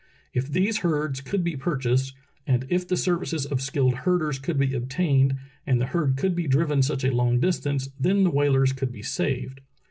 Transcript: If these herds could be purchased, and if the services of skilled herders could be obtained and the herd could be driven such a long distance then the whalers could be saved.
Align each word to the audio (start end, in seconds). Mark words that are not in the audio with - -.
If 0.33 0.51
these 0.51 0.79
herds 0.79 1.21
could 1.21 1.43
be 1.43 1.55
purchased, 1.55 2.15
and 2.47 2.65
if 2.69 2.87
the 2.87 2.97
services 2.97 3.45
of 3.45 3.61
skilled 3.61 3.93
herders 3.97 4.39
could 4.39 4.57
be 4.57 4.73
obtained 4.73 5.35
and 5.67 5.79
the 5.79 5.85
herd 5.85 6.17
could 6.17 6.35
be 6.35 6.47
driven 6.47 6.81
such 6.81 7.03
a 7.03 7.13
long 7.13 7.39
distance 7.39 7.87
then 7.99 8.23
the 8.23 8.31
whalers 8.31 8.73
could 8.73 8.91
be 8.91 9.03
saved. 9.03 9.61